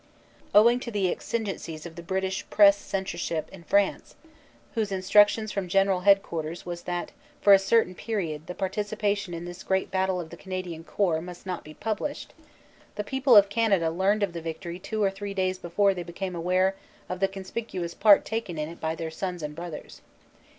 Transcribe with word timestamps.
Owing 0.55 0.79
to 0.79 0.89
the 0.89 1.11
exigencies 1.11 1.85
of 1.85 1.93
the 1.95 2.01
British 2.01 2.49
Press 2.49 2.75
censorship 2.75 3.47
in 3.51 3.61
France, 3.63 4.15
whose 4.73 4.91
instruction 4.91 5.47
from 5.47 5.67
G. 5.67 5.77
H. 5.77 5.87
Q. 6.27 6.55
was 6.65 6.81
that 6.85 7.11
for 7.39 7.53
a 7.53 7.59
certain 7.59 7.93
period 7.93 8.47
the 8.47 8.55
participation 8.55 9.35
in 9.35 9.45
this 9.45 9.61
great 9.61 9.91
battle 9.91 10.19
of 10.19 10.31
the 10.31 10.37
Canadian 10.37 10.83
Corps 10.83 11.21
must 11.21 11.45
not 11.45 11.63
be 11.63 11.75
published, 11.75 12.33
the 12.95 13.03
people 13.03 13.35
of 13.35 13.47
Canada 13.47 13.91
learned 13.91 14.23
of 14.23 14.33
the 14.33 14.41
victory 14.41 14.79
two 14.79 15.03
or 15.03 15.11
three 15.11 15.35
days 15.35 15.59
before 15.59 15.93
they 15.93 16.01
became 16.01 16.35
aware 16.35 16.73
of 17.07 17.19
the 17.19 17.27
conspicuous 17.27 17.93
part 17.93 18.25
taken 18.25 18.57
in 18.57 18.67
it 18.69 18.81
by 18.81 18.95
their 18.95 19.11
sons 19.11 19.43
and 19.43 19.55
brothers. 19.55 20.01